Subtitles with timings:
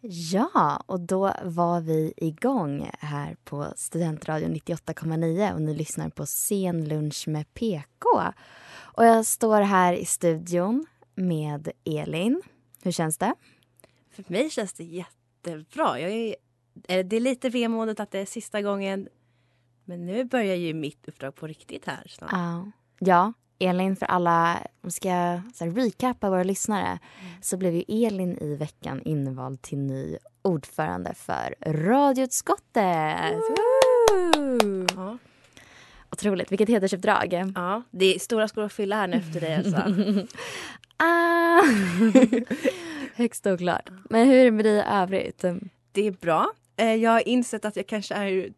[0.00, 6.88] Ja, och då var vi igång här på Studentradion 98,9 och ni lyssnar på Sen
[6.88, 8.08] lunch med PK.
[8.78, 12.42] Och jag står här i studion med Elin.
[12.82, 13.34] Hur känns det?
[14.10, 16.00] För mig känns det jättebra.
[16.00, 16.34] Jag är,
[17.04, 19.08] det är lite vemodigt att det är sista gången.
[19.84, 22.32] Men nu börjar ju mitt uppdrag på riktigt här snart.
[22.98, 23.32] Ja.
[23.58, 26.98] Elin för alla, om ska så här, recappa våra lyssnare,
[27.40, 33.34] så blev ju Elin i veckan invald till ny ordförande för radioutskottet.
[33.34, 34.86] Woo!
[34.96, 35.18] Ja.
[36.12, 37.52] Otroligt, vilket hedersuppdrag.
[37.54, 39.94] ja, det är stora skor att fylla här nu efter dig Elsa.
[40.96, 41.62] Ah.
[43.14, 43.88] Högst oklart.
[44.10, 45.44] Men hur är det med dig i övrigt?
[45.92, 46.50] Det är bra.
[46.76, 48.52] Eh, Jag har insett att jag kanske är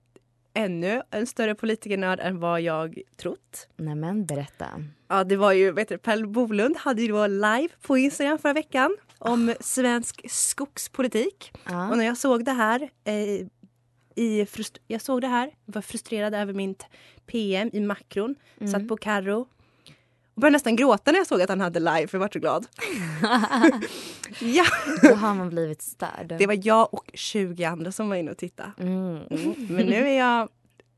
[0.55, 3.69] ännu en större politikernörd än vad jag trott.
[3.77, 4.67] Nämen, berätta.
[5.09, 8.53] Ja, det var ju, vet du, Per Bolund hade ju då live på Instagram förra
[8.53, 11.53] veckan om svensk skogspolitik.
[11.65, 11.91] Ja.
[11.91, 13.47] Och när jag såg det här, eh,
[14.15, 16.75] i frust- jag såg det här, var frustrerad över min
[17.27, 18.35] PM i makron,
[18.73, 19.49] satt på Carro
[20.41, 22.67] började nästan gråta när jag såg att han hade live, för jag var så glad.
[24.41, 24.65] ja,
[25.03, 26.35] Då har man blivit störd.
[26.39, 28.73] det var jag och 20 andra som var inne och tittade.
[28.79, 29.17] mm.
[29.31, 29.55] Mm.
[29.71, 30.49] Men nu är jag,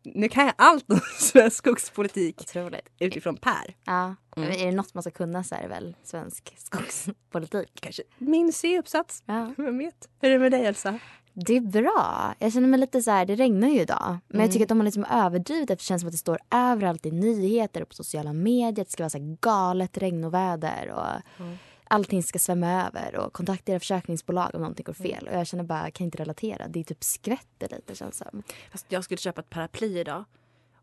[0.04, 2.88] nu kan jag allt om svensk skogspolitik Otroligt.
[2.98, 3.74] utifrån Per.
[3.84, 4.14] Ja.
[4.36, 4.50] Mm.
[4.50, 7.70] Är det något man ska kunna så är det väl svensk skogspolitik.
[7.80, 9.54] Kanske min C-uppsats, Ja.
[9.56, 10.08] vem vet?
[10.20, 10.98] Hur är det med dig Elsa?
[11.34, 12.34] Det är bra.
[12.38, 14.18] Jag känner mig lite så här, det regnar ju idag.
[14.28, 15.74] Men jag tycker att de har liksom överdrivit det.
[15.74, 18.84] Det känns som att det står överallt i nyheter och på sociala medier.
[18.84, 21.46] Det ska vara så här galet regnoväder och
[21.88, 25.28] allting ska svämma över och kontakta era försäkringsbolag om någonting går fel.
[25.28, 26.68] Och jag känner bara, jag kan inte relatera.
[26.68, 28.42] Det är typ skvätter lite känns som.
[28.72, 30.24] Fast jag skulle köpa ett paraply idag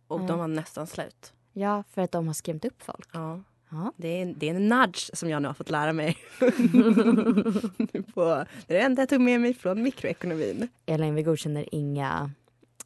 [0.08, 1.34] och de var nästan slut.
[1.54, 3.10] Ja, för att de har skrämt upp folk.
[3.14, 3.40] Ja.
[3.72, 3.94] Ja.
[3.97, 6.18] Det, är, det är en nudge som jag nu har fått lära mig.
[8.13, 10.68] På, det är det enda jag tog med mig från mikroekonomin.
[10.85, 12.31] Elin, vi godkänner inga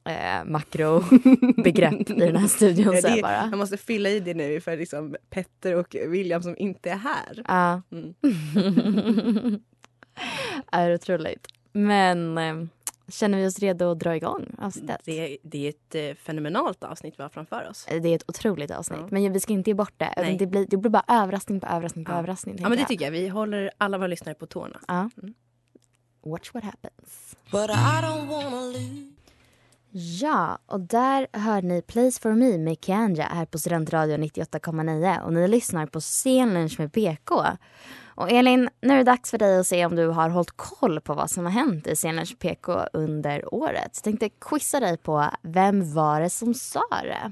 [0.06, 2.96] eh, makrobegrepp i den här studion.
[2.96, 3.48] Ja, det, jag bara.
[3.52, 7.44] jag måste fylla i det nu för liksom Petter och William som inte är här.
[7.48, 7.82] Ja.
[7.92, 8.14] Mm.
[10.72, 11.48] är otroligt.
[11.72, 12.56] Men eh,
[13.14, 15.02] känner vi oss redo att dra igång avsnittet?
[15.04, 17.86] Det, det är ett eh, fenomenalt avsnitt vi har framför oss.
[17.90, 19.00] Det är ett otroligt avsnitt.
[19.02, 19.08] Ja.
[19.12, 20.36] Men vi ska inte ge bort det.
[20.40, 22.18] Det blir, det blir bara överraskning på överraskning på Ja.
[22.18, 22.58] överraskning.
[22.60, 23.12] Ja men det tycker jag.
[23.12, 24.80] Vi håller alla våra lyssnare på tårna.
[24.88, 25.10] Ja.
[25.22, 25.34] Mm.
[26.26, 27.36] Watch what happens.
[30.22, 35.34] Ja, och där hörde ni Place for me med Kanja här på Studentradion 98,9 och
[35.34, 37.44] ni lyssnar på Scenlunch med PK.
[38.16, 41.02] Och Elin, nu är det dags för dig att se om du har hållit koll
[41.02, 43.92] på vad som har hänt i med PK under året.
[43.94, 47.32] Jag tänkte quizza dig på vem var det som sa det?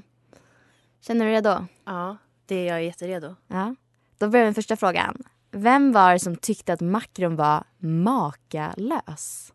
[1.00, 1.66] Känner du redo?
[1.84, 2.16] Ja,
[2.46, 3.36] det är jag jätteredo.
[3.46, 3.74] Ja.
[4.18, 5.22] Då börjar vi med första frågan.
[5.50, 9.52] Vem var det som tyckte att makron var makalös?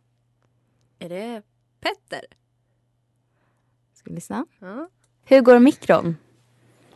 [1.00, 1.42] Är det
[1.80, 2.22] Petter?
[3.94, 4.46] Ska vi lyssna?
[4.60, 4.90] Ja.
[5.24, 6.18] Hur går mikron?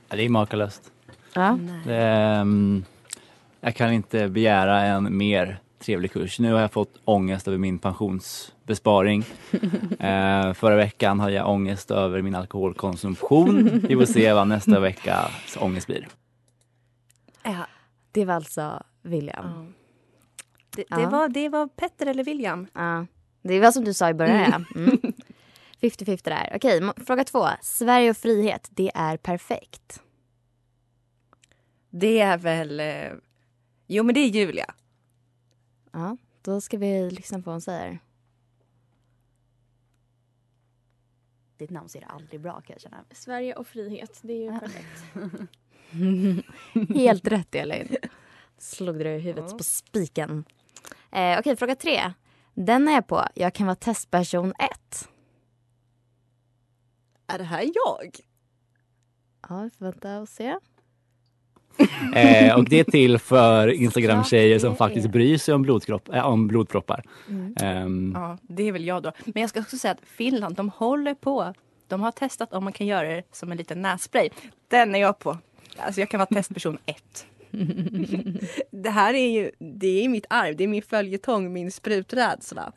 [0.09, 0.91] Ja, det är makalöst.
[1.33, 1.59] Ja.
[1.85, 2.85] Det, ehm,
[3.61, 6.39] jag kan inte begära en mer trevlig kurs.
[6.39, 9.25] Nu har jag fått ångest över min pensionsbesparing.
[9.99, 13.81] eh, förra veckan hade jag ångest över min alkoholkonsumtion.
[13.87, 16.07] Vi får se vad nästa veckas ångest blir.
[17.43, 17.67] Ja.
[18.11, 19.45] Det var alltså William.
[19.45, 19.65] Ja.
[20.75, 20.97] Det, Ja.
[20.97, 22.67] det, var, det var Petter eller William.
[22.73, 23.05] Ja.
[23.41, 24.65] Det var som du sa i början.
[24.75, 24.79] ja.
[24.81, 24.97] Mm.
[25.81, 26.51] 50-50 där.
[26.55, 27.47] Okej, fråga två.
[27.61, 30.01] Sverige och frihet, det är perfekt.
[31.89, 32.81] Det är väl...
[33.93, 34.73] Jo, men det är Julia.
[35.91, 37.99] Ja, då ska vi lyssna på vad hon säger.
[41.57, 43.05] Ditt namn ser aldrig bra kan jag känna.
[43.11, 45.03] Sverige och frihet, det är ju perfekt.
[46.95, 47.95] Helt rätt Elin.
[48.57, 50.45] Slog du i huvudet på spiken.
[51.11, 52.13] Eh, Okej, fråga tre.
[52.53, 53.25] Den är jag på.
[53.35, 55.09] Jag kan vara testperson ett.
[57.27, 58.19] Är det här jag?
[59.49, 60.59] Ja, vi får vänta och se.
[62.15, 66.47] Eh, och det är till för Instagram-tjejer som faktiskt bryr sig om, blodkropp, äh, om
[66.47, 67.03] blodproppar.
[67.29, 67.55] Mm.
[67.59, 69.11] Ehm, Ja, det är väl jag då.
[69.25, 71.53] Men jag ska också säga att Finland, de håller på.
[71.87, 74.29] De har testat om man kan göra det som en liten nässpray.
[74.67, 75.37] Den är jag på.
[75.77, 77.25] Alltså jag kan vara testperson ett.
[78.71, 82.71] det här är ju det är mitt arv, det är min följetong, min spruträdsla.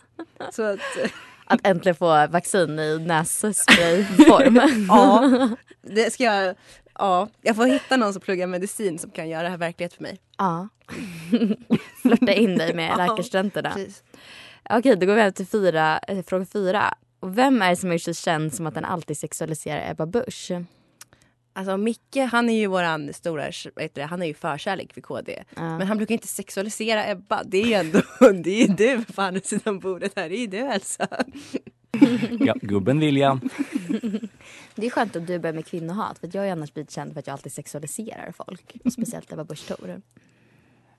[0.53, 0.81] Så att,
[1.47, 4.87] Att äntligen få vaccin i nässprayform.
[4.89, 5.49] ja,
[5.83, 6.55] det ska jag.
[6.99, 10.03] Ja, jag får hitta någon som pluggar medicin som kan göra det här verklighet för
[10.03, 10.21] mig.
[10.39, 10.69] ja.
[12.03, 13.71] Flörta in dig med läkarstudenterna.
[13.71, 14.03] Precis.
[14.71, 16.95] Okej, då går vi över till fyra, eh, fråga fyra.
[17.21, 20.51] Och vem är det som är så känd som att han alltid sexualiserar Ebba Busch?
[21.53, 25.45] Alltså Micke, han är ju våran stora, heter det, han är ju förkärlek för KD.
[25.57, 25.79] Ja.
[25.79, 27.43] Men han brukar inte sexualisera Ebba.
[27.45, 28.01] Det är ju ändå,
[28.45, 30.29] det är ju du på andra sidan bordet här.
[30.29, 31.09] Det är ju du Elsa.
[32.41, 33.41] Ja, gubben William.
[34.75, 37.21] Det är skönt att du börjar med kvinnohat för jag har annars blivit känd för
[37.21, 38.77] att jag alltid sexualiserar folk.
[38.85, 40.01] Och speciellt Ebba Busch Thor.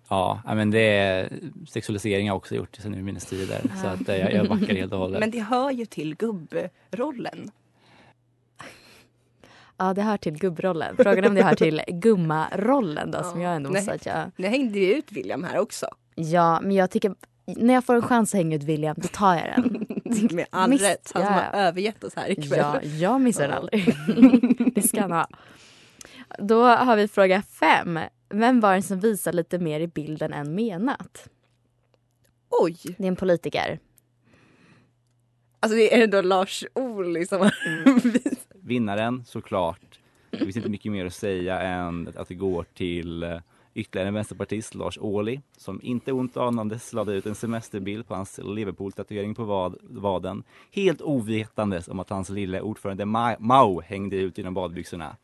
[0.09, 1.29] Ja, ja, men det är
[1.67, 3.61] sexualisering har jag också gjort sen urminnes tider.
[3.81, 5.19] Så att, eh, jag, jag backar helt och hållet.
[5.19, 7.51] Men det hör ju till gubbrollen.
[9.77, 10.95] Ja, det hör till gubbrollen.
[10.95, 13.47] Frågan är om det hör till gummarollen då som Ja.
[13.47, 13.81] jag ändå Nej.
[13.81, 14.45] måste säga att jag...
[14.45, 15.87] Nu hängde ju ut William här också.
[16.15, 17.15] Ja, men jag tycker
[17.45, 19.84] när jag får en chans att hänga ut William, då tar jag den.
[20.31, 21.11] Med all Miss- rätt.
[21.13, 21.39] Han som ja.
[21.41, 22.59] har övergett oss här ikväll.
[22.59, 23.53] Ja, jag missar Ja.
[23.55, 23.95] aldrig.
[24.75, 25.27] det ska han ha.
[26.39, 27.99] Då har vi fråga fem.
[28.29, 31.29] Vem var det som visar lite mer i bilden än menat?
[32.49, 32.77] Oj!
[32.97, 33.79] Det är en politiker.
[35.59, 37.53] Alltså det är då Lars Ohly som har
[38.67, 39.99] Vinnaren såklart.
[40.31, 43.37] Det finns inte mycket mer att säga än att det går till eh,
[43.75, 48.39] ytterligare en vänsterpartist, Lars Ohly, som inte ont anandes lade ut en semesterbild på hans
[48.43, 50.43] Liverpool-tatuering på vad, vaden.
[50.71, 55.17] Helt ovetandes om att hans lille ordförande Ma- Mao hängde ut genom badbyxorna.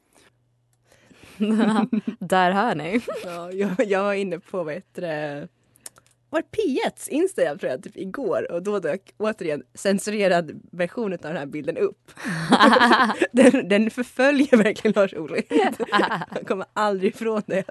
[2.20, 3.02] Där hör ni.
[3.26, 5.48] Ja, jag, jag var inne på vad heter det,
[6.30, 11.20] var det P1s Instagram tror jag, typ igår och då dök återigen censurerad version av
[11.20, 12.12] den här bilden upp.
[13.32, 15.42] den, den förföljer verkligen Lars Ohly.
[16.30, 17.64] Han kommer aldrig ifrån det.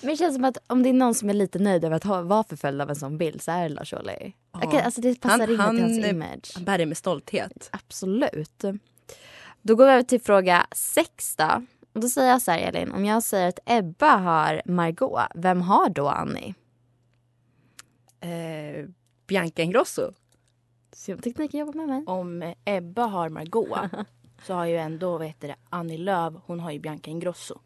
[0.00, 2.04] Men det känns som att om det är någon som är lite nöjd över att
[2.04, 4.32] ha, vara förföljd av en sån bild så är det Lars Ohly.
[4.52, 6.52] Okej, Alltså det passar Han- in han- till hans image.
[6.54, 7.68] Han bär det med stolthet.
[7.72, 8.64] Absolut.
[9.62, 11.62] Då går vi över till fråga sex då.
[11.92, 15.60] Och då säger jag så här Elin, om jag säger att Ebba har Margot, vem
[15.62, 16.54] har då Annie?
[18.20, 18.88] Eh,
[19.26, 20.12] Bianca Ingrosso.
[20.92, 22.04] Se om tekniken jobbar med mig.
[22.06, 23.78] Om Ebba har Margot
[24.46, 27.58] så har ju ändå vad heter det, Annie Lööf, hon har ju Bianca Ingrosso.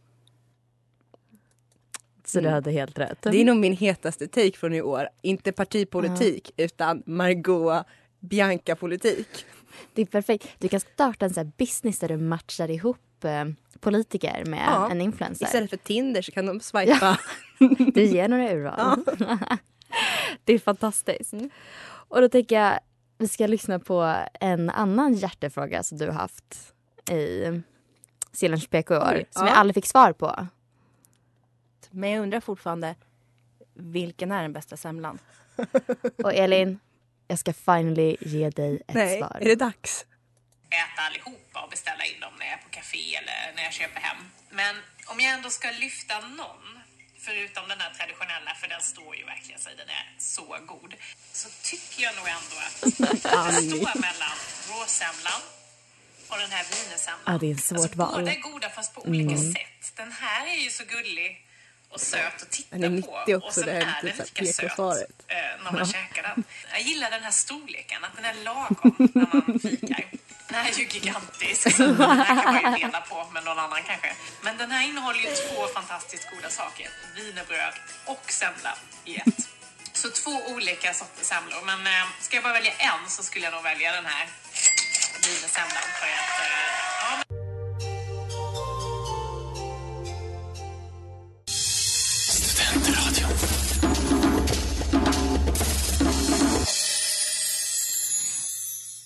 [2.28, 3.22] Så du hade helt rätt.
[3.22, 5.08] Det är nog min hetaste take från i år.
[5.22, 7.86] Inte partipolitik utan Margot
[8.20, 9.46] Bianca-politik.
[9.94, 10.48] Det är perfekt.
[10.58, 13.44] Du kan starta en sån här business där du matchar ihop eh,
[13.80, 14.90] politiker med Ja.
[14.90, 15.46] en influencer.
[15.46, 17.18] Istället för Tinder så kan de swipa.
[17.94, 19.04] Du ger några urval.
[20.44, 21.34] det är fantastiskt.
[21.84, 22.78] Och då tänker jag
[23.18, 26.72] vi ska lyssna på en annan hjärtefråga som du har haft
[27.10, 27.44] i
[28.32, 29.24] Silens PK i år.
[29.30, 29.52] Som ja.
[29.52, 30.46] jag aldrig fick svar på.
[31.90, 32.94] Men jag undrar fortfarande,
[33.74, 35.18] vilken är den bästa semlan?
[36.24, 36.78] Och Elin,
[37.28, 39.38] jag ska finally ge dig ett Nej, svar.
[39.40, 40.04] är det dags?
[40.70, 44.00] äta allihopa och beställa in dem när jag är på café eller när jag köper
[44.00, 44.16] hem.
[44.50, 44.76] Men
[45.06, 46.64] om jag ändå ska lyfta någon,
[47.18, 50.94] förutom den här traditionella, för den står ju verkligen sig, den är så god,
[51.32, 54.36] så tycker jag nog ändå att det står mellan
[54.70, 55.42] råsemlan
[56.30, 57.26] och den här wienersemlan.
[57.26, 58.20] Ja, det är ett svårt val.
[58.20, 59.52] Båda är goda fast på olika Mm.
[59.52, 59.82] sätt.
[59.96, 61.44] Den här är ju så gullig
[61.90, 63.08] och söt att titta Den är på.
[63.36, 65.86] också, och sen det är den lika söt eh, när man Ja.
[65.86, 66.44] käkar den.
[66.72, 70.04] Jag gillar den här storleken, att den är lagom när man fikar.
[70.48, 73.58] Den här är ju gigantisk, så den här kan man ju dela på med någon
[73.58, 74.12] annan kanske.
[74.42, 76.88] Men den här innehåller ju två fantastiskt goda saker.
[77.16, 79.48] Wienerbröd och semla i ett.
[79.92, 81.62] Så två olika sorters semlor.
[81.66, 84.26] Men eh, ska jag bara välja en så skulle jag nog välja den här
[85.24, 85.86] wienersemlan.
[86.00, 87.27] För att, eh, ja,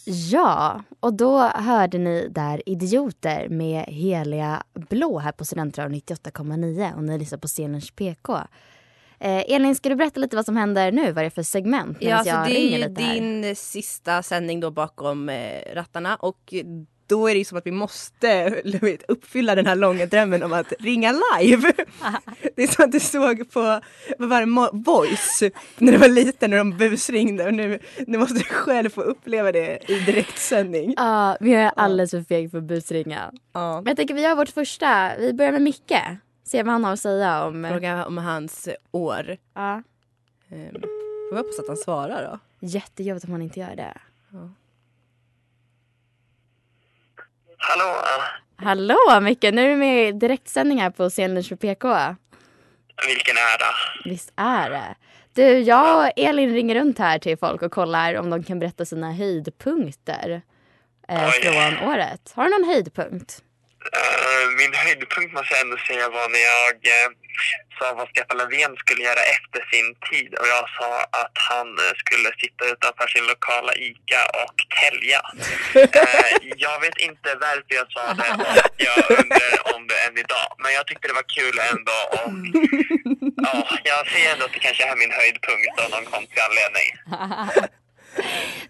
[0.04, 7.04] Ja, och då hörde ni där Idioter med Heliga Blå här på Studentradion 98,9 och
[7.04, 8.38] ni lyssnar på Scenens PK.
[9.18, 11.12] Eh, Elin, ska du berätta lite vad som händer nu?
[11.12, 11.96] Vad är det för segment?
[12.00, 12.88] Ja, medan alltså det är ju här?
[12.88, 16.54] din sista sändning då bakom eh, rattarna och
[17.12, 20.72] då är det som att vi måste vet, uppfylla den här långa drömmen om att
[20.78, 21.72] ringa live.
[22.56, 23.80] det är som att du såg på,
[24.18, 25.42] vad var det, Voice
[25.78, 29.52] när du var liten när de busringde och nu, nu måste du själv få uppleva
[29.52, 30.94] det i direktsändning.
[30.96, 33.32] Ja, vi är alldeles för feg för att busringa.
[33.52, 33.76] Ja.
[33.76, 35.12] Men jag tänker vi gör vårt första.
[35.18, 36.00] Vi börjar med Micke.
[36.44, 37.66] Se vad han har att säga om...
[37.70, 39.36] Fråga om hans år.
[39.54, 39.82] Ja.
[40.48, 40.80] Um,
[41.30, 42.66] får vi hoppas att han svarar då.
[42.66, 43.94] Jättejobbigt om han inte gör det.
[44.32, 44.50] Ja.
[47.64, 47.96] Hallå?
[48.56, 51.88] Hallå Micke, nu är du med i direktsändning här på Scenen för PK.
[53.06, 53.74] Vilken ära.
[54.04, 54.94] Visst är det.
[55.34, 58.84] Du, jag och Elin ringer runt här till folk och kollar om de kan berätta
[58.84, 60.42] sina höjdpunkter
[61.08, 62.32] eh, från året.
[62.34, 63.42] Har du någon höjdpunkt?
[63.96, 67.21] Uh, min höjdpunkt måste jag ändå säga var när jag uh,
[67.78, 70.90] sa vad Stefan Löfven skulle göra efter sin tid och jag sa
[71.22, 75.20] att han uh, skulle sitta utanför sin lokala ICA och tälja.
[76.66, 80.48] jag vet inte varför jag sa det och jag undrar om det än idag.
[80.62, 82.32] Men jag tyckte det var kul ändå och
[83.46, 83.56] ja,
[83.90, 86.88] jag ser ändå att det kanske är min höjdpunkt av någon konstig anledning.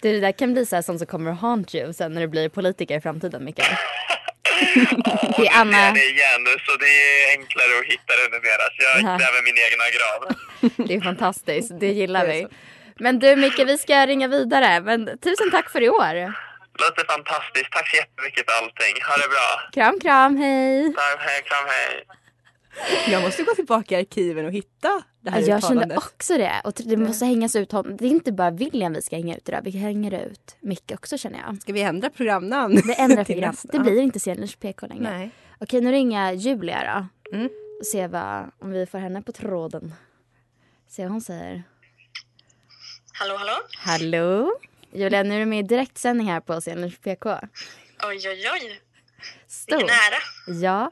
[0.00, 2.20] Du, det där kan bli så här sånt som kommer att haunt you sen när
[2.20, 3.76] du blir politiker i framtiden, Mikael.
[5.04, 5.88] Ja, det är Anna...
[5.90, 8.64] igen, så det är enklare att hitta det numera.
[8.74, 10.20] Så jag gräver min egna grav.
[10.88, 12.46] det är fantastiskt, det gillar vi.
[12.96, 14.80] Men du Micke, vi ska ringa vidare.
[14.80, 16.34] Men tusen tack för i år.
[16.78, 17.72] Låter fantastiskt.
[17.72, 18.94] Tack så jättemycket för allting.
[19.08, 19.48] Ha det bra.
[19.72, 20.94] Kram, kram, hej.
[20.94, 22.04] Tack, hej, kram, hej.
[23.12, 25.82] Jag måste gå tillbaka i arkiven och hitta det här Jag uttalandet.
[25.88, 26.60] kände också det.
[26.64, 27.70] Och det måste hängas ut.
[27.70, 29.60] Det är inte bara William vi ska hänga ut idag.
[29.64, 31.62] Vi hänger ut Micke också känner jag.
[31.62, 32.80] Ska vi ändra programnamn?
[32.86, 33.54] Vi ändrar program.
[33.62, 35.02] Det blir inte Seners PK längre.
[35.18, 35.30] Nej.
[35.60, 37.36] Okej, nu ringer jag Julia då.
[37.36, 37.48] Mm.
[37.80, 39.94] Och se vad, om vi får henne på tråden.
[40.88, 41.62] Se vad hon säger.
[43.12, 43.52] Hallå, hallå?
[43.78, 44.52] Hallå?
[44.92, 47.30] Julia, nu är du med i direktsändning här på Seners PK.
[48.08, 48.80] Oj, oj, oj.
[49.46, 49.76] Stor.
[49.76, 50.58] Vilken ära.
[50.62, 50.90] Ja.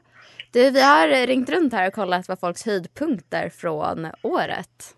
[0.51, 4.95] Du, vi har ringt runt här och kollat vad folks höjdpunkter från året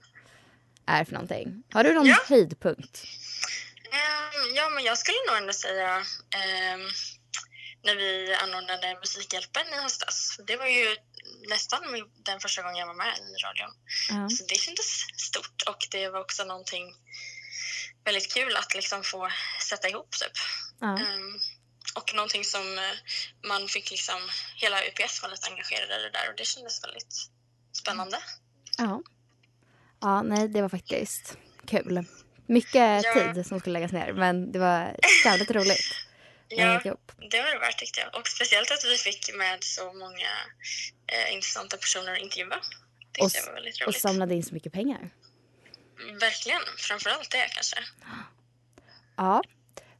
[0.87, 1.63] är för någonting.
[1.73, 2.17] Har du någon Ja.
[2.29, 3.03] höjdpunkt?
[3.91, 5.89] Ehm, ja, men jag skulle nog ändå säga
[6.35, 6.81] ehm,
[7.83, 10.39] när vi anordnade Musikhjälpen i höstas.
[10.47, 10.95] Det var ju
[11.49, 11.81] nästan
[12.25, 13.71] den första gången jag var med i radion.
[14.09, 14.29] Ja.
[14.29, 16.93] Så det kändes stort och det var också någonting
[18.05, 19.29] väldigt kul att liksom få
[19.69, 20.31] sätta ihop typ.
[20.79, 20.87] Ja.
[20.97, 21.39] Ehm,
[22.13, 22.83] och någonting som eh,
[23.47, 24.19] man fick liksom,
[24.55, 27.15] hela UPS var lite engagerade i det där och det kändes väldigt
[27.71, 28.17] spännande.
[28.77, 29.01] Ja.
[30.01, 32.05] Ja, nej, det var faktiskt kul.
[32.47, 33.13] Mycket Ja.
[33.33, 35.85] tid som skulle läggas ner, men det var jävligt roligt.
[36.47, 36.79] Ja,
[37.31, 38.15] det var det värt tyckte jag.
[38.15, 40.29] Och speciellt att vi fick med så många
[41.07, 42.55] eh, intressanta personer att intervjua.
[43.13, 45.09] Tyckte Och, jag var väldigt och samlade in så mycket pengar.
[46.19, 47.77] Verkligen, framförallt det kanske.
[49.17, 49.43] Ja.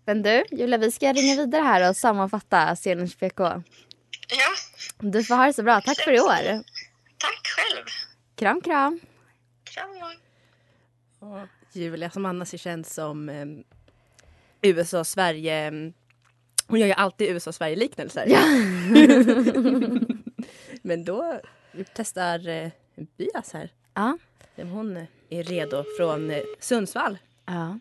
[0.06, 3.44] Men du, Julia, vi ska ringa vidare här och sammanfatta Scenens PK.
[3.44, 3.62] Ja,
[5.00, 5.82] Du får ha det så bra.
[5.82, 6.64] Tack för i år.
[7.18, 7.86] tack själv.
[8.36, 9.00] Kram, kram.
[9.64, 9.90] Kram,
[11.22, 13.46] Ja, Julia som annars är känd som eh,
[14.62, 15.56] USA och Sverige.
[15.58, 15.94] mm,
[16.68, 18.26] Hon gör ju alltid USA och Sverige liknelser.
[18.28, 18.40] Ja.
[20.82, 21.40] Men då
[21.94, 22.70] testar eh,
[23.18, 23.70] Bias här.
[23.94, 24.18] Ja.
[24.56, 27.18] Hon är redo från eh, Sundsvall.
[27.46, 27.80] Ja.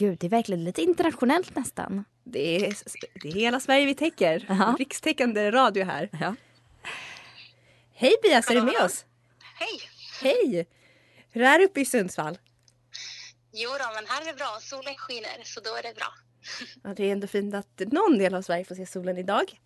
[0.00, 2.04] Gud, det är verkligen lite internationellt nästan.
[2.24, 2.74] Det är,
[3.22, 4.46] det är hela Sverige vi täcker.
[4.48, 4.76] Ja.
[4.78, 6.08] Rikstäckande radio här.
[6.20, 6.34] Ja.
[7.94, 9.04] Hej Bias, är du med oss?
[9.54, 9.80] Hej!
[10.22, 10.68] Hej!
[11.30, 12.38] Hur är det uppe i Sundsvall?
[13.52, 14.58] Jo då, men här är det bra.
[14.60, 16.14] Solen skiner, så då är det bra.
[16.82, 19.60] Ja, det är ändå fint att någon del av Sverige får se solen idag.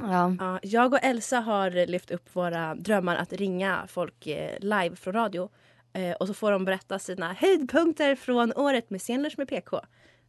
[0.00, 0.36] Ja.
[0.38, 5.14] Ja, jag och Elsa har lyft upp våra drömmar att ringa folk eh, live från
[5.14, 5.50] radio.
[5.94, 9.80] Eh, och så får de berätta sina höjdpunkter från året med Scenlunch med PK.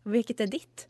[0.03, 0.87] Vilket är ditt?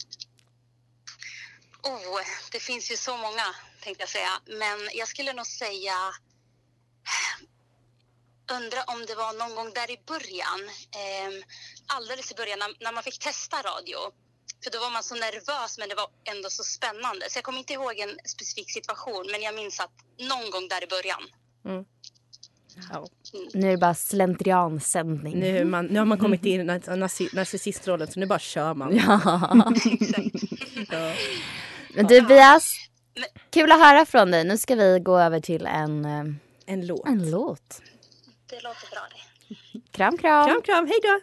[1.84, 4.42] Oh, det finns ju så många, tänkte jag säga.
[4.46, 5.94] Men jag skulle nog säga...
[8.52, 10.62] Undra om det var någon gång där i början,
[11.02, 11.46] eh,
[11.88, 13.98] alldeles i början när, när man fick testa radio.
[14.64, 17.30] För då var man så nervös men det var ändå så spännande.
[17.30, 20.84] Så jag kommer inte ihåg en specifik situation men jag minns att någon gång där
[20.84, 21.24] i början.
[21.66, 21.86] Mm.
[22.92, 23.08] Ja.
[23.54, 25.40] Nu är det bara slentriansändning.
[25.40, 28.96] Nu, man, nu har man kommit in i narci- narcissistrollen så nu bara kör man.
[29.08, 29.20] Ja.
[30.92, 31.14] Ja.
[31.96, 32.74] Men du Bias,
[33.50, 34.44] kul att höra från dig.
[34.44, 36.24] Nu ska vi gå över till en, eh,
[36.66, 37.08] en låt.
[37.08, 37.82] En låt.
[38.50, 39.80] Det låter bra det.
[39.98, 40.48] Kram, kram.
[40.48, 40.88] Kram, kram.
[40.88, 41.20] Hej då.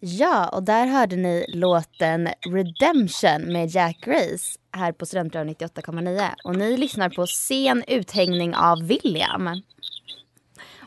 [0.00, 6.30] Ja, och där hörde ni låten Redemption med Jack Grace här på Studentradion 98,9.
[6.44, 9.62] Och ni lyssnar på sen uthängning av William.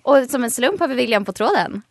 [0.01, 1.81] Och som en slump har vi William på tråden.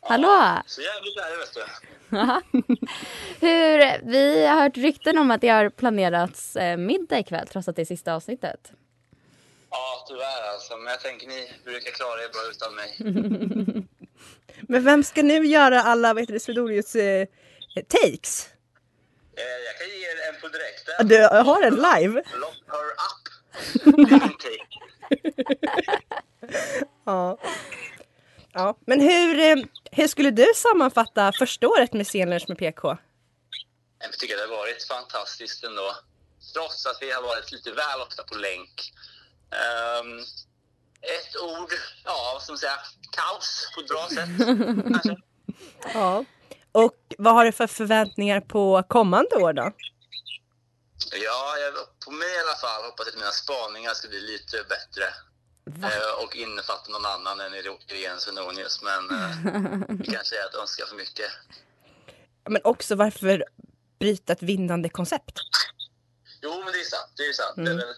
[0.00, 0.62] Hallå!
[0.66, 1.86] Så jävligt är det vet du.
[3.46, 7.76] Hur, vi har hört rykten om att det har planerats eh, middag ikväll trots att
[7.76, 8.72] det är sista avsnittet.
[9.70, 10.76] Ja, tyvärr alltså.
[10.76, 13.86] Men jag tänker ni brukar klara er bra utan mig.
[14.68, 17.26] Men vem ska nu göra alla vad heter det, Swedolius eh,
[17.88, 18.48] takes?
[19.36, 21.08] Eh, jag kan ge er en på direkten.
[21.08, 22.22] Du har en live?
[22.34, 23.24] Lock her up.
[27.04, 27.38] Ja.
[28.52, 28.76] ja.
[28.86, 29.56] Men hur, eh,
[29.90, 32.96] hur skulle du sammanfatta första året med Scenlunch med PK?
[33.98, 35.96] Jag tycker det har varit fantastiskt ändå.
[36.54, 38.92] Trots att vi har varit lite väl ofta på länk.
[39.50, 40.18] Ehm,
[41.02, 41.72] ett ord,
[42.04, 42.78] ja man säga,
[43.16, 44.46] kaos på ett bra sätt.
[44.88, 45.16] kanske.
[45.94, 46.24] Ja.
[46.84, 49.72] Och vad har du för förväntningar på kommande år då?
[51.24, 54.56] Ja, jag, på mig i alla fall hoppas jag att mina spaningar ska bli lite
[54.68, 55.04] bättre.
[55.88, 58.80] Eh, och innefatta någon annan än Irene Svenonius.
[58.82, 59.36] Men eh,
[59.98, 61.30] det kanske är att önska för mycket.
[62.48, 63.44] Men också varför
[63.98, 65.38] bryta ett vinnande koncept?
[66.42, 67.12] Jo, men det är sant.
[67.16, 67.56] Det är sant.
[67.56, 67.76] Det är Mm.
[67.76, 67.94] väl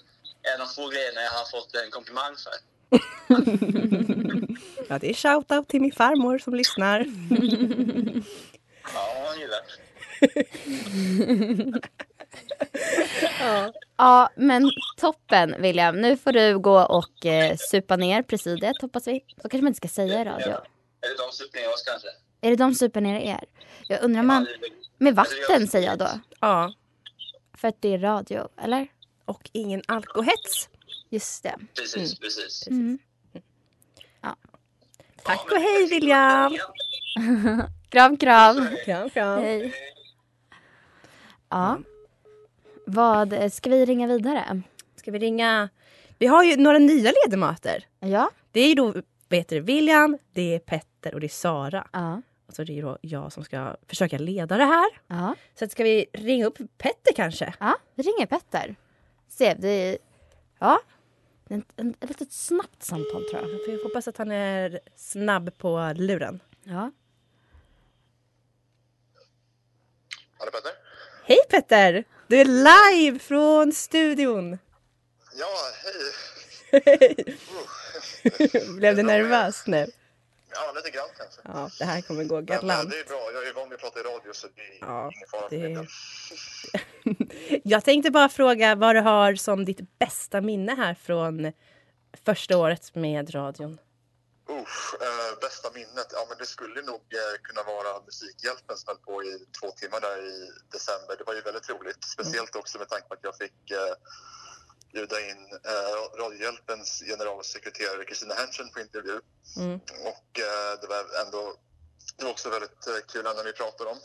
[0.55, 2.53] en av få grejerna jag har fått en komplimang för.
[4.89, 7.01] Ja, det är shoutout till min farmor som lyssnar.
[10.21, 11.73] Ja,
[13.41, 13.73] ja.
[13.97, 16.01] Ja, men toppen William.
[16.01, 19.21] Nu får du gå och eh, supa ner presidiet hoppas vi.
[19.43, 20.49] Så kanske man inte ska säga i radio.
[21.01, 22.09] Är det de som super ner oss kanske?
[22.41, 23.45] Är det de super ner er?
[23.89, 24.47] Jag undrar man...
[24.99, 26.09] Med vatten säger jag då.
[26.41, 26.75] Ja.
[27.55, 28.89] För att det är radio, eller?
[29.25, 30.69] Och ingen alkohets.
[31.09, 31.55] Just det.
[31.75, 32.67] Precis, precis.
[32.67, 32.99] Mm.
[35.29, 36.57] Tack och hej William!
[37.89, 38.69] kram, kram.
[38.85, 39.43] Kram, kram.
[39.43, 39.75] Hej.
[41.49, 41.79] Ja.
[42.85, 44.63] Vad, eh, ska vi ringa vidare?
[44.97, 45.69] Ska vi ringa?
[46.19, 47.85] Vi har ju några nya ledamöter.
[48.01, 48.31] Ja.
[48.53, 48.95] Det är ju då
[49.29, 51.89] det, William, det är Petter och det är Sara.
[51.93, 52.23] Ja.
[52.47, 54.89] Och så är det ju då jag som ska försöka leda det här.
[55.07, 55.35] Ja.
[55.59, 57.55] Så ska vi ringa upp Petter kanske?
[57.61, 58.77] Ja, vi ringer Petter.
[59.29, 59.99] Se, det...
[60.59, 60.81] Ja.
[61.49, 63.65] En, en, ett litet snabbt samtal tror jag.
[63.65, 66.41] För jag hoppas att han är snabb på luren.
[66.63, 66.93] Ja.
[70.39, 70.73] Hallå Petter?
[71.29, 72.05] Hej Petter!
[72.27, 74.59] Du är live från studion.
[75.39, 75.47] Ja,
[75.85, 76.15] hej.
[78.79, 79.87] Blev du nervös nu?
[80.51, 81.41] Ja, lite grann kanske.
[81.45, 82.91] Ja, det här kommer gå galant.
[82.91, 85.11] det är bra, jag är van vid att prata i radio så det är Ja,
[85.15, 85.87] ingen fara det-.
[87.65, 91.53] Jag tänkte bara fråga vad du har som ditt bästa minne här från
[92.25, 93.79] första året med radion.
[94.51, 96.09] Usch, eh, bästa minnet?
[96.13, 100.01] Ja, men det skulle nog eh, kunna vara Musikhjälpen som höll på i två timmar
[100.01, 101.17] där i december.
[101.19, 102.05] Det var ju väldigt roligt.
[102.05, 103.95] Speciellt också med tanke på att jag fick eh,
[104.93, 109.21] bjuda in eh, Radiohjälpens generalsekreterare Kristina Henschen på intervju.
[109.57, 109.81] Mm.
[110.13, 111.57] Och eh, det var ändå
[112.17, 113.99] det var också väldigt eh, kul när vi pratade om.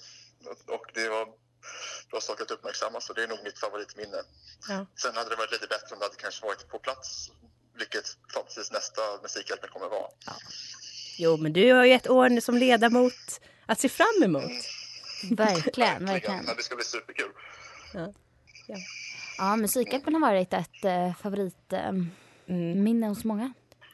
[0.68, 1.28] Och det var
[2.10, 4.24] bra saker att uppmärksamma så det är nog mitt favoritminne.
[4.70, 4.86] Ja.
[5.02, 7.32] Sen hade det varit lite bättre om det hade kanske varit på plats,
[7.78, 10.10] vilket förhoppningsvis nästa Musikhjälpen kommer vara.
[11.18, 14.52] Jo, men du har ju ett år som ledamot att se fram emot.
[15.32, 16.46] Verkligen, verkligen.
[16.48, 17.32] Ja, det ska bli superkul.
[17.94, 18.14] Ja.
[18.68, 18.78] Ja.
[19.38, 23.54] Ja, Musikhjälpen har varit ett eh, favoritminne hos många.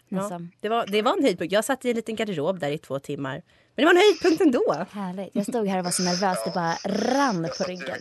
[0.10, 1.54] Ja, det, var, det var en höjdpunkt.
[1.54, 3.42] Jag satt i en liten garderob där i två timmar.
[3.80, 4.86] Men det var en höjdpunkt ändå.
[4.92, 5.36] Härligt.
[5.36, 7.98] Jag stod här och var så nervös, det bara rann på ryggen.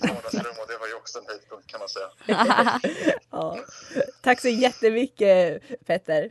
[0.68, 2.80] Det var ju också en höjdpunkt kan man säga.
[3.30, 3.58] ja.
[4.22, 6.30] Tack så jättemycket Petter.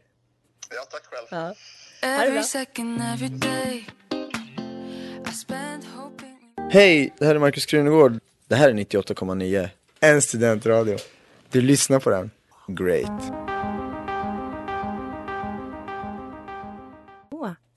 [0.70, 1.54] Ja, tack själv.
[2.02, 2.32] Ja.
[2.32, 2.44] Bra.
[2.44, 3.88] second, every day.
[5.30, 6.54] I spend hoping.
[6.72, 8.20] Hej, det här är Markus Krunegård.
[8.48, 9.70] Det här är 98,9.
[10.00, 10.98] En studentradio.
[11.52, 12.32] Du lyssnar på den.
[12.68, 13.47] Great.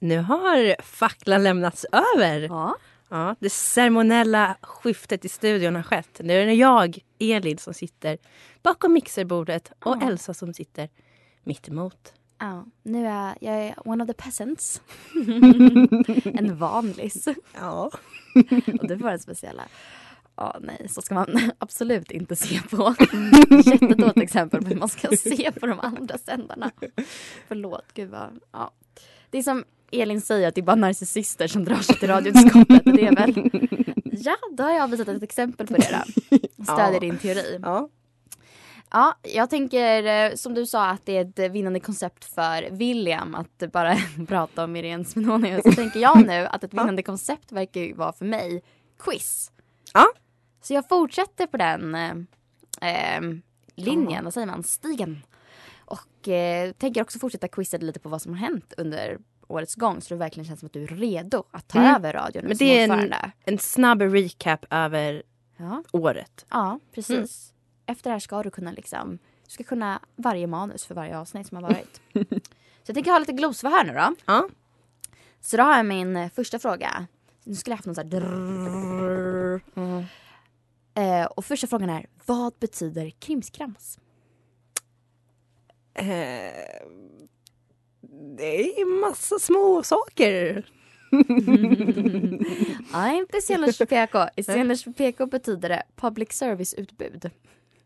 [0.00, 2.40] Nu har facklan lämnats över.
[2.40, 2.76] Ja.
[3.12, 6.20] Ja, det ceremoniella skiftet i studion har skett.
[6.20, 8.18] Nu är det jag, Elin, som sitter
[8.62, 10.06] bakom mixerbordet och Ja.
[10.08, 10.88] Elsa som sitter
[11.44, 12.12] mitt emot.
[12.38, 14.82] Ja, nu är jag one of the peasants.
[16.24, 17.28] en vanlis.
[17.54, 17.90] Ja.
[18.80, 19.62] och det var den speciella.
[20.36, 22.94] Ja, nej, så ska man absolut inte se på.
[23.64, 26.70] Jättedåligt exempel på hur man ska se på de andra sändarna.
[27.48, 28.40] Förlåt, gud vad...
[28.52, 28.70] Ja.
[29.30, 32.82] Det är som Elin säger, att det är bara narcissister som drar sig till radioutskottet.
[32.84, 33.50] Det är väl...
[34.22, 36.64] Ja, då har jag visat ett exempel på det då.
[36.64, 37.00] Stödjer Ja.
[37.00, 37.58] din teori.
[37.62, 37.88] Ja.
[38.90, 43.34] Ja, jag tänker eh, som du sa att det är ett vinnande koncept för William
[43.34, 43.96] att bara
[44.28, 45.62] prata om Irene Svenonius.
[45.64, 48.62] Så tänker jag nu att ett vinnande koncept verkar ju vara för mig
[48.98, 49.50] quiz.
[49.94, 50.06] Ja.
[50.62, 52.10] Så jag fortsätter på den eh,
[53.16, 53.20] eh,
[53.74, 55.22] linjen, vad säger man, stigen.
[55.84, 59.18] Och eh, tänker också fortsätta quizza lite på vad som har hänt under
[59.50, 61.94] årets gång så det verkligen känns som att du är redo att ta Mm.
[61.94, 65.22] över radion Men det är en, en snabb recap över
[65.56, 65.82] Ja.
[65.92, 66.46] året.
[66.50, 67.52] Ja, precis.
[67.52, 67.56] Mm.
[67.86, 71.46] Efter det här ska du kunna liksom, du ska kunna varje manus för varje avsnitt
[71.46, 72.00] som har varit.
[72.82, 74.14] så jag tänker ha lite glosvar här nu då.
[74.26, 74.48] Ja.
[75.40, 77.06] Så då har jag min eh, första fråga.
[77.44, 79.60] Nu skulle jag haft någon sån här drrrr.
[80.94, 83.98] Eh, och första frågan är, vad betyder krimskrams?
[85.94, 86.06] Eh,
[88.20, 90.64] det är massa små saker.
[92.92, 93.40] ja, inte
[93.72, 94.18] för PK.
[94.44, 97.30] För PK betyder det public service-utbud.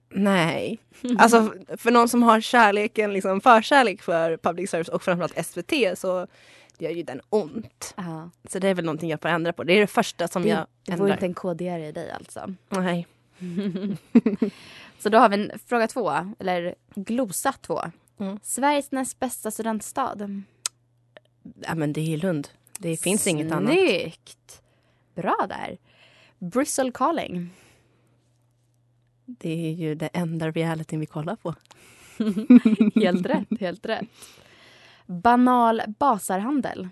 [0.09, 0.79] Nej.
[1.19, 6.27] Alltså för någon som har kärleken, liksom förkärlek för public service och framförallt SVT så
[6.79, 7.95] gör ju den ont.
[7.97, 8.31] Ja.
[8.49, 9.65] Så det är väl någonting jag får ändra på.
[9.65, 11.07] Det är det första som Det, jag det ändrar.
[11.07, 12.55] var inte en KD-are i dig alltså.
[12.69, 13.07] Nej.
[14.99, 17.81] Så då har vi en fråga två, eller glosa två.
[18.19, 18.39] Mm.
[18.43, 20.17] Sveriges näst bästa studentstad.
[21.61, 22.49] Ja men det är Lund.
[22.79, 23.73] Det finns inget annat.
[23.73, 24.63] Snyggt!
[25.15, 25.79] Bra där.
[26.39, 27.51] Bristol calling.
[29.25, 31.55] Det är ju det enda realityn vi kollar på.
[33.01, 34.07] helt rätt, helt rätt.
[35.07, 36.89] Banal basarhandel.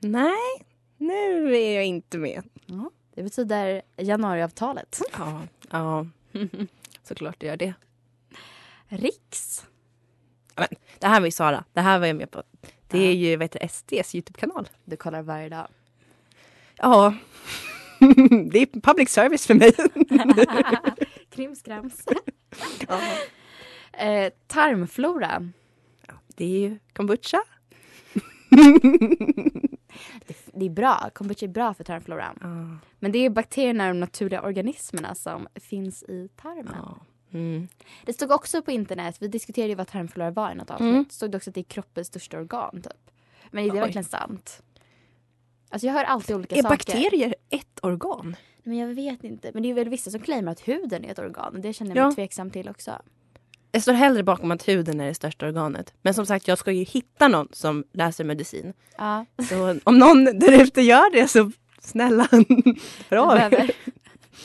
[0.00, 2.42] Nej, nu är jag inte med.
[2.66, 5.00] Ja, det betyder januariavtalet.
[5.18, 6.06] Ja, ja.
[7.02, 7.74] såklart det gör det.
[8.92, 9.66] Riks.
[10.56, 12.42] Men, det här var ju Sara, det här var jag med på.
[12.88, 14.68] Det är ju vet du, SDs Youtube-kanal.
[14.84, 15.68] Du kollar varje dag.
[16.76, 17.14] Ja,
[18.50, 19.72] det är public service för mig.
[21.30, 22.06] Krimskrams.
[23.92, 25.50] eh, tarmflora.
[26.26, 27.42] Det är ju kombucha.
[30.26, 31.10] det, det är bra.
[31.14, 32.80] Kombucha är bra för tarmfloran.
[32.98, 36.74] Men det är bakterierna och de naturliga organismerna som finns i tarmen.
[37.34, 37.68] Mm.
[38.04, 40.90] Det stod också på internet, vi diskuterade ju vad tarmflora var i något avsnitt.
[40.92, 41.06] Mm.
[41.10, 43.10] stod det också att det är kroppens största organ typ.
[43.50, 43.80] Men är det Oj.
[43.80, 44.62] verkligen sant?
[45.70, 46.76] Alltså jag hör alltid olika Är saker.
[46.76, 48.36] bakterier ett organ?
[48.62, 49.50] Men jag vet inte.
[49.54, 51.60] Men det är väl vissa som claimar att huden är ett organ.
[51.60, 52.14] Det känner jag mig Ja.
[52.14, 53.02] tveksam till också.
[53.72, 55.94] Jag står hellre bakom att huden är det största organet.
[56.02, 58.72] Men som sagt, jag ska ju hitta någon som läser medicin.
[58.98, 59.26] Ja.
[59.48, 62.28] Så om någon där ute gör det så snälla,
[63.08, 63.70] behöver-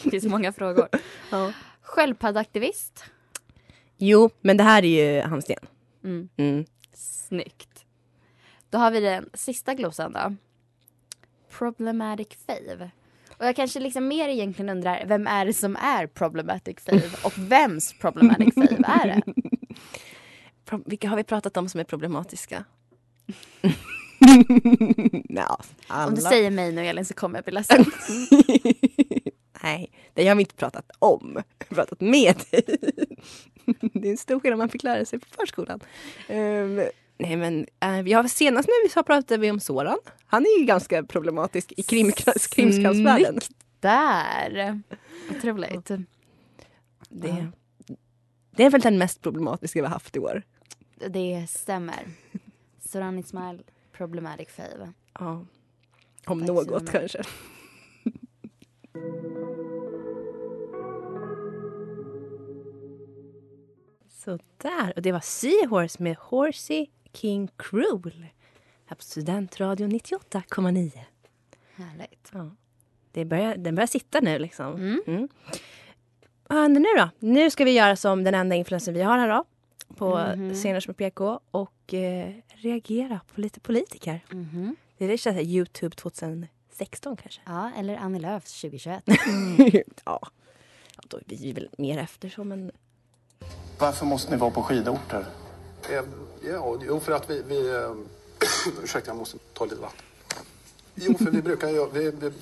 [0.03, 0.87] Det finns många frågor.
[1.31, 1.51] Ja.
[1.87, 3.03] Sköldpaddeaktivist.
[3.97, 5.65] Jo, men det här är ju hans sten.
[6.03, 6.29] Mm.
[6.37, 6.65] Mm.
[6.93, 7.85] Snyggt.
[8.69, 10.35] Då har vi den sista glosan då.
[11.57, 12.91] Problematic fave.
[13.37, 17.09] Och jag kanske liksom mer egentligen undrar, vem är det som är problematic fave?
[17.23, 19.21] Och vems problematic fave är det?
[20.65, 22.63] Pro- Vilka har vi pratat om som är problematiska?
[25.29, 26.07] Nja, alla.
[26.07, 27.85] Om du säger mig nu Elin så kommer jag bli ledsen.
[30.17, 31.43] Det har vi inte pratat om.
[31.69, 32.63] Vi pratat med dig.
[33.93, 35.79] Det är en stor skillnad man fick lära sig på förskolan.
[36.27, 36.75] Ehm,
[37.17, 39.97] nej men uh, vi har senast nu så pratade vi om Soran.
[40.25, 43.41] Han är ju ganska problematisk i krimskams- krimskramsvärlden.
[43.41, 44.81] Snyggt där.
[45.37, 45.91] Otroligt.
[47.09, 47.47] Det,
[48.51, 50.43] det är väl den mest problematiska vi har haft i år.
[51.09, 52.05] Det stämmer.
[52.79, 54.93] Soran Ismail, problematic fave.
[55.19, 55.45] Ja.
[56.25, 57.27] Om Tack något mycket.
[64.31, 64.45] Kanske.
[64.61, 68.25] Sådär, och det var Seahorse med Horsey King Cruel.
[68.85, 70.91] Här på Studentradion 98,9.
[71.75, 72.29] Härligt.
[72.33, 72.49] Ja.
[73.11, 74.75] Det börjar, den börjar sitta nu liksom.
[74.75, 75.27] Mm.
[76.47, 77.09] Vad händer nu då?
[77.19, 79.43] Nu ska vi göra som den enda influencer vi har här då.
[79.95, 80.53] På Mhm.
[80.53, 84.25] Scener som PK och eh, reagera på lite politiker.
[84.31, 84.75] Mhm.
[84.97, 87.41] Det känns som Youtube 2016 kanske.
[87.45, 89.03] Ja, eller Annie Lööfs 2021.
[90.05, 90.19] ja.
[90.95, 92.71] ja, då är vi väl mer efter så men
[93.77, 95.25] Varför måste ni vara på skidorter?
[95.89, 96.01] Eh,
[96.41, 97.41] Ja, jo, för att vi...
[97.47, 97.91] vi eh,
[98.83, 100.05] ursäkta, jag måste ta lite vatten.
[100.95, 101.87] Jo, för vi brukar ju...
[101.93, 102.33] Vi, vi, eh,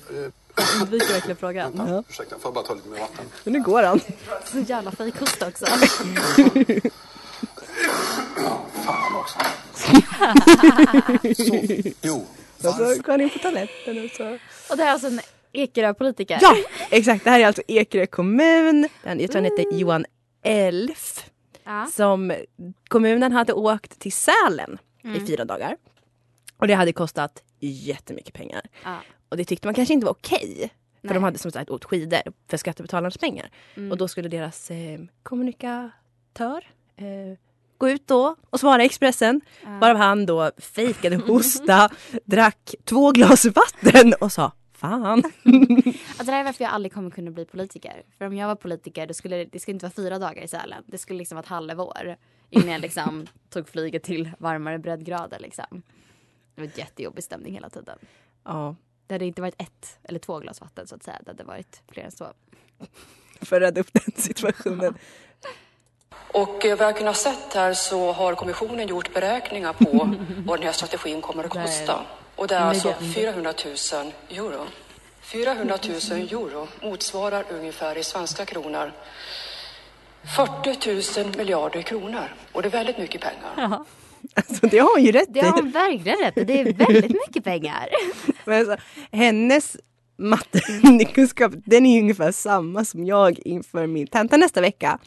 [0.80, 1.72] undviker verkligen frågan.
[1.72, 3.24] vänta, ursäkta, får jag bara ta lite mer vatten?
[3.44, 4.00] Men nu går han.
[4.44, 5.66] Så jävla fejkhosta också.
[8.84, 9.38] Fan också.
[11.34, 11.64] så,
[12.02, 12.26] jo.
[12.56, 14.38] Och så går han in på toaletten och så.
[14.70, 15.20] Och det är alltså en
[15.52, 16.38] Ekerö-politiker.
[16.42, 16.56] Ja,
[16.90, 17.24] exakt.
[17.24, 18.88] Det här är alltså Ekerö kommun.
[19.02, 20.06] Den, jag tror han heter Johan
[20.46, 21.30] Elf.
[21.64, 21.86] Ja.
[21.92, 22.32] Som
[22.88, 25.22] kommunen hade åkt till Sälen Mm.
[25.22, 25.76] i fyra dagar.
[26.56, 28.62] Och det hade kostat jättemycket pengar.
[28.84, 28.96] Ja.
[29.28, 30.72] Och det tyckte man kanske inte var okej.
[31.00, 31.14] För Nej.
[31.14, 33.50] de hade som sagt åkt skidor för skattebetalarnas pengar.
[33.74, 33.92] Mm.
[33.92, 36.64] Och då skulle deras eh, kommunikatör
[36.96, 37.38] eh,
[37.78, 39.40] gå ut då och svara i Expressen.
[39.64, 39.78] Ja.
[39.80, 41.90] Varav han då fejkade hosta,
[42.24, 45.22] drack två glas vatten och sa fan.
[46.08, 48.02] Alltså det här är varför jag aldrig kommer kunna bli politiker.
[48.18, 50.48] För om jag var politiker då skulle det, det skulle inte vara fyra dagar i
[50.48, 50.84] Sälen.
[50.86, 52.16] Det skulle liksom vara ett halvår.
[52.50, 55.82] Innan jag liksom tog flyget till varmare breddgrader liksom.
[56.54, 57.98] Det var jättejobbig stämning hela tiden.
[58.44, 58.76] Ja.
[59.06, 61.18] Det hade inte varit ett eller två glas vatten så att säga.
[61.24, 62.26] Det hade varit fler än så.
[63.40, 64.94] För att rädda upp den situationen.
[66.32, 70.66] Och eh, vad jag kunnat sett här så har kommissionen gjort beräkningar på vad den
[70.66, 72.06] här strategin kommer att kosta.
[72.36, 73.14] Och det är alltså Legend.
[73.14, 73.52] 400
[73.92, 74.66] 000 euro.
[75.20, 75.78] 400
[76.10, 78.92] 000 euro motsvarar ungefär i svenska kronor
[80.36, 82.34] 40 000 miljarder kronor.
[82.52, 83.52] Och det är väldigt mycket pengar.
[83.56, 83.84] Ja.
[84.34, 86.44] Alltså, det har hon ju rätt Det har hon verkligen rätt i.
[86.44, 87.88] Det är väldigt mycket pengar.
[88.44, 89.76] Men alltså, hennes
[90.18, 94.98] mattekunskap den är ju ungefär samma som jag inför min tenta nästa vecka.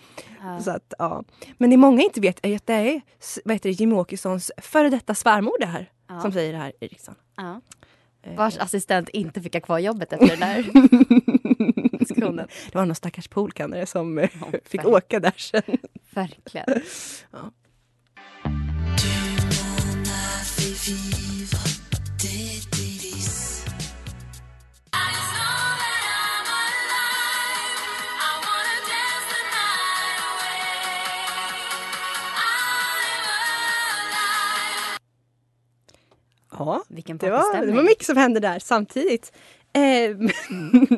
[0.42, 0.60] Ja.
[0.60, 1.24] Så att, ja.
[1.58, 3.02] Men det många inte vet är att det är
[3.46, 5.92] vad heter det, Jimmie Åkessons före detta svärmor det här.
[6.10, 6.22] Ja.
[6.22, 7.20] Som säger det här i riksdagen.
[7.38, 7.62] Ja.
[8.36, 10.64] Vars assistent inte fick ha kvar jobbet efter den där
[12.00, 12.48] diskussionen.
[12.72, 14.30] Det var någon stackars poolkannare som eh,
[14.66, 15.78] fick åka där sen.
[16.14, 16.82] Verkligen.
[17.32, 17.52] Ja.
[36.60, 39.32] Ja, Vilken det var, det var mycket som hände där samtidigt.
[39.74, 39.82] Eh,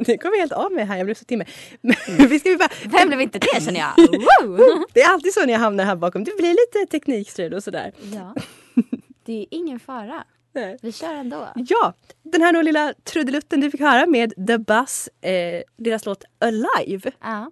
[0.05, 1.45] det kom jag helt av med här, jag blev så timme.
[1.81, 2.69] Men vi ska bara...
[2.85, 3.91] Vem blev inte det känner jag?
[3.97, 4.83] Wow!
[4.93, 7.91] Det är alltid så när jag hamnar här bakom, det blir lite teknikstrul och sådär.
[8.13, 8.35] Ja.
[9.25, 10.23] Det är ingen fara.
[10.53, 10.77] Nej.
[10.81, 11.47] Vi kör ändå.
[11.55, 11.93] Ja,
[12.23, 17.11] den här lilla trudelutten du fick höra med The Buzz, eh, deras låt Alive.
[17.21, 17.51] Ja.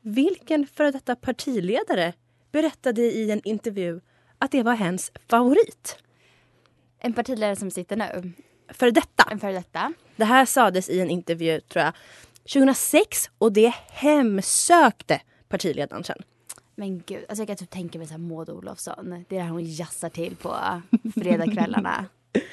[0.00, 2.12] Vilken före detta partiledare
[2.52, 4.00] berättade i en intervju
[4.38, 5.98] att det var hens favorit?
[6.98, 8.32] En partiledare som sitter nu.
[8.68, 9.28] Före detta.
[9.30, 9.92] En före detta.
[10.16, 11.94] Det här sades i en intervju tror jag
[12.52, 16.22] 2006 och det hemsökte partiledaren sen.
[16.76, 19.24] Men gud, alltså jag kan typ tänka mig så här Maud Olofsson.
[19.28, 20.82] Det är det här hon jazzar till på
[21.14, 22.06] fredagskvällarna.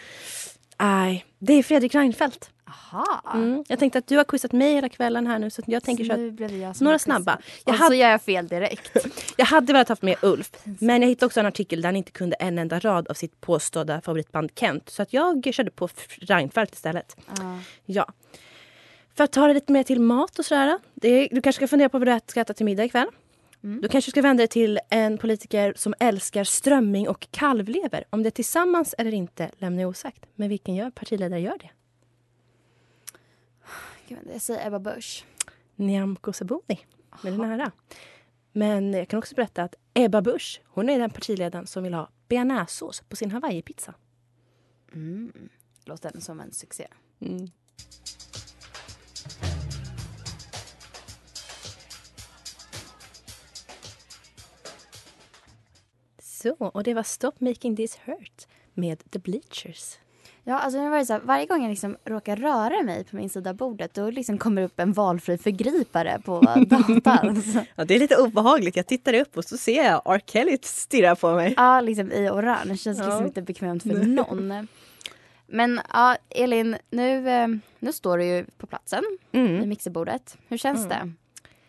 [0.81, 2.49] Nej, det är Fredrik Reinfeldt.
[2.67, 3.21] Aha.
[3.33, 3.63] Mm.
[3.67, 6.15] Jag tänkte att du har quizat mig hela kvällen här nu så jag tänker så
[6.47, 7.37] det jag några snabba.
[7.65, 8.91] Jag Och hade, så gör jag fel direkt.
[9.37, 12.11] jag hade velat haft med Ulf men jag hittade också en artikel där han inte
[12.11, 14.89] kunde en enda rad av sitt påstådda favoritband Kent.
[14.89, 17.17] Så att jag körde på Reinfeldt istället.
[17.37, 17.59] Ja.
[17.85, 18.13] Ja.
[19.15, 20.79] För att ta det lite mer till mat och sådär.
[20.93, 23.07] Det, du kanske ska fundera på vad du ska äta till middag ikväll.
[23.63, 23.81] Mm.
[23.81, 28.03] Du kanske ska vända dig till en politiker som älskar strömming och kalvlever.
[28.09, 30.25] Om det är tillsammans eller inte lämnar jag osagt.
[30.35, 31.69] Men vilken gör, partiledare gör det?
[34.33, 35.25] Jag säger Ebba Busch.
[35.75, 36.85] Nyamko Sabuni.
[37.23, 37.71] Är nära.
[38.51, 42.09] Men jag kan också berätta att Ebba Busch, hon är den partiledaren som vill ha
[42.27, 43.93] bearnaisesås på sin hawaii-pizza.
[44.93, 45.49] Mm.
[45.85, 46.87] Låter som en succé.
[47.19, 47.47] Mm.
[56.41, 59.97] Så, och det var Stop Making This Hurt med The Bleachers.
[60.43, 63.15] Ja, alltså nu var det så här, varje gång jag liksom råkar röra mig på
[63.15, 67.41] min sida av bordet då liksom kommer det upp en valfri förgripare på datan.
[67.41, 68.75] Så- Ja, det är lite obehagligt.
[68.75, 70.21] Jag tittar upp och så ser jag R.
[70.25, 71.53] Kelly stirra på mig.
[71.57, 72.77] Ja, liksom i orange.
[72.77, 73.05] Känns Ja.
[73.05, 74.67] liksom inte bekvämt för någon.
[75.47, 77.47] Men ja, Elin, nu, eh,
[77.79, 80.37] nu står du ju på platsen vid mixerbordet.
[80.47, 80.89] Hur känns Mm.
[80.89, 81.13] det?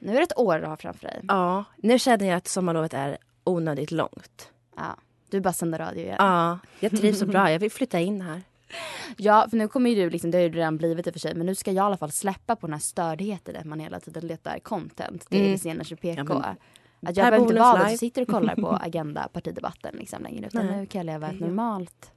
[0.06, 1.20] Nu är det ett år du har framför dig.
[1.28, 4.51] Ja, nu känner jag att sommarlovet är onödigt långt.
[4.76, 4.96] Ja,
[5.30, 6.16] du bara sänder radio igen.
[6.18, 7.50] Ja, jag trivs så bra.
[7.52, 8.42] Jag vill flytta in här.
[9.16, 11.20] Ja, för nu kommer ju du, liksom, det har ju redan blivit i och för
[11.20, 13.80] sig, men nu ska jag i alla fall släppa på den här stördheten att man
[13.80, 15.26] hela tiden letar content.
[15.28, 15.52] Det är Mm.
[15.52, 16.22] det senaste PK.
[16.28, 16.56] Ja, att
[17.02, 20.46] jag behöver inte vara där och sitter och kollar på Agenda partidebatten liksom längre.
[20.46, 20.80] Utan Nej.
[20.80, 22.11] nu kan jag leva ett normalt,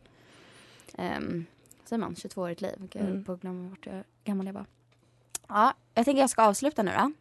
[0.97, 1.45] um,
[1.85, 2.75] säger man, 22-årigt liv.
[2.91, 3.11] Jag Mm.
[3.13, 3.23] mm.
[3.25, 4.65] på att glömma bort hur gammal jag var.
[5.47, 7.11] Ja, jag tänker jag ska avsluta nu då.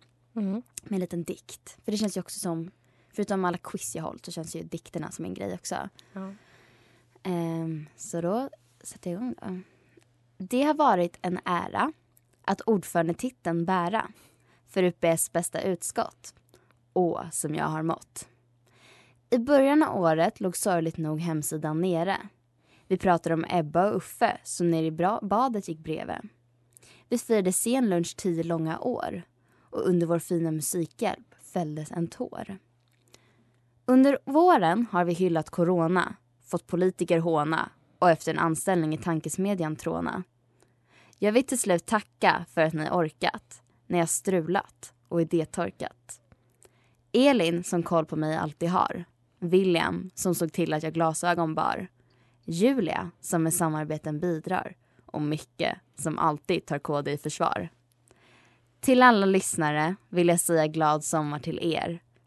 [0.41, 0.63] Mm.
[0.83, 1.77] Med en liten dikt.
[1.85, 2.71] För det känns ju också som,
[3.15, 5.89] förutom alla quiz jag hållit så känns ju dikterna som en grej också.
[6.13, 6.33] Ja.
[7.23, 8.51] Ehm, så då
[8.81, 9.61] sätter jag igång då.
[10.37, 11.93] Det har varit en ära
[12.45, 14.11] att ordförandetiteln bära
[14.69, 16.35] för UPS bästa utskott.
[16.93, 18.29] Åh, som jag har mått.
[19.31, 22.17] I början av året låg sorgligt nog hemsidan nere.
[22.87, 24.91] Vi pratade om Ebba och Uffe som nere i
[25.23, 26.29] badet gick bredvid.
[27.09, 29.23] Vi firade sen lunch tio långa år
[29.61, 32.59] och under vår fina musikhjälp fälldes en tår.
[33.87, 39.77] Under våren har vi hyllat corona, fått politiker håna och efter en anställning i tankesmedjan
[39.77, 40.23] tråna.
[41.19, 46.21] Jag vill till slut tacka för att ni orkat när jag strulat och idétorkat.
[47.13, 49.05] Elin som koll på mig alltid har.
[49.39, 51.89] William som såg till att jag glasögon bar.
[52.45, 57.69] Julia som med samarbeten bidrar och Micke som alltid tar KD i försvar.
[58.81, 62.01] Till alla lyssnare vill jag säga glad sommar till er.